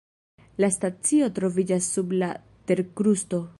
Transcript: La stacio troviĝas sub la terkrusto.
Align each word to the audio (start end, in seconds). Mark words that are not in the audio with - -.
La 0.63 0.69
stacio 0.75 1.27
troviĝas 1.39 1.91
sub 1.97 2.17
la 2.25 2.33
terkrusto. 2.73 3.45